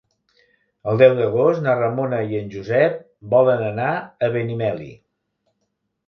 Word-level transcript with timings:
El 0.91 0.95
deu 1.01 1.11
d'agost 1.17 1.59
na 1.65 1.75
Ramona 1.79 2.21
i 2.31 2.39
en 2.39 2.49
Josep 2.53 2.95
volen 3.33 3.61
anar 3.65 3.91
a 3.97 4.31
Benimeli. 4.37 4.89